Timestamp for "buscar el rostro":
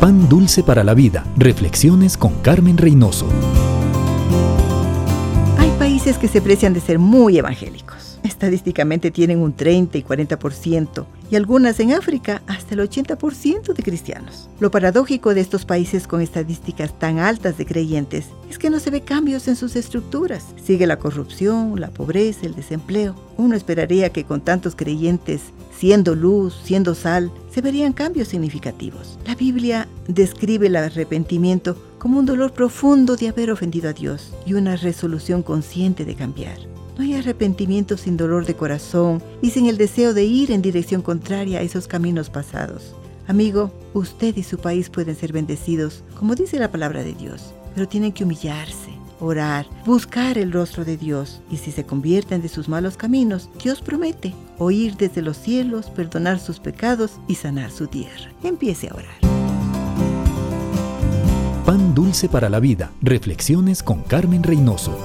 49.86-50.84